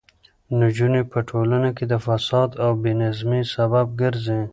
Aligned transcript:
نجونې 0.59 1.01
په 1.11 1.19
ټولنه 1.29 1.69
کې 1.77 1.85
د 1.91 1.93
فساد 2.05 2.49
او 2.63 2.71
بې 2.81 2.91
نظمۍ 3.01 3.43
سبب 3.55 3.87
ګرځي. 4.01 4.41